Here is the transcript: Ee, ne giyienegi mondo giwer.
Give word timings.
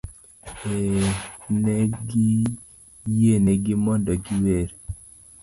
Ee, 0.69 1.09
ne 1.63 1.75
giyienegi 2.07 3.73
mondo 3.83 4.11
giwer. 4.23 4.69